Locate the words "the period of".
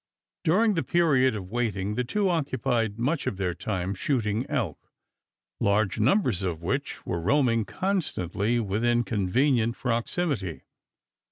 0.73-1.51